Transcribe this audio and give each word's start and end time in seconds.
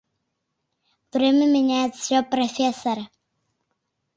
Время 1.13 1.45
меняет 1.45 1.93
все, 1.95 2.23
профессор. 2.23 2.97